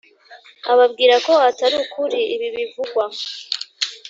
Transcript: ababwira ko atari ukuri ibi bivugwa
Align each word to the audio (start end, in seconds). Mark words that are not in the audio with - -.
ababwira 0.71 1.15
ko 1.25 1.33
atari 1.49 1.75
ukuri 1.83 2.19
ibi 2.35 2.47
bivugwa 2.55 3.05